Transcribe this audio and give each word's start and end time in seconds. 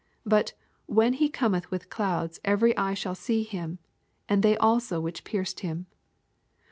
But" 0.25 0.53
when 0.97 1.13
He 1.13 1.29
cometb 1.29 1.67
with 1.69 1.91
clouds 1.91 2.39
every 2.43 2.75
eye 2.75 2.95
shall 2.95 3.13
see 3.13 3.43
Him, 3.43 3.77
and 4.27 4.41
they 4.41 4.57
also 4.57 4.99
which 4.99 5.23
pierced 5.23 5.59
Him." 5.59 5.85